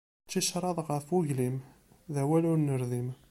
[0.25, 1.57] D ticraḍ ɣef uglim,
[2.13, 3.09] d awal ur nerdim.